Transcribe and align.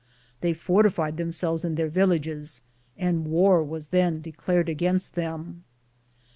They 0.39 0.53
fortified 0.55 1.17
themselves 1.17 1.63
in 1.63 1.75
their 1.75 1.87
villages, 1.87 2.61
and 2.97 3.27
war 3.27 3.63
was 3.63 3.85
then 3.93 4.19
declared 4.19 4.67
against 4.67 5.13
them. 5.13 5.63